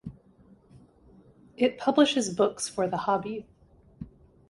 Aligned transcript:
It 1.57 1.77
publishes 1.77 2.33
books 2.33 2.67
for 2.67 2.87
the 2.87 2.97
hobby. 3.05 3.45